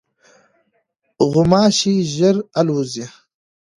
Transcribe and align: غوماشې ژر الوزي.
غوماشې 1.31 1.93
ژر 2.13 2.35
الوزي. 2.59 3.05